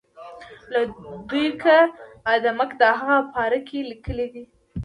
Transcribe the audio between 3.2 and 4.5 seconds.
پاره کې لیکي.